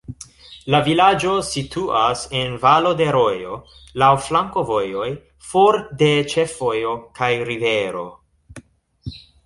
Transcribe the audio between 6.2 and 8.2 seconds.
ĉefvojo kaj rivero.